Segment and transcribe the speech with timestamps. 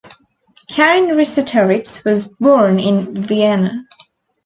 [0.67, 3.85] Karin Resetarits was born in Vienna.